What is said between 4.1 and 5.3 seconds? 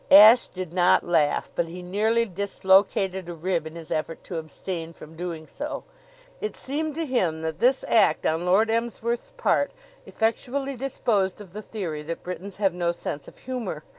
to abstain from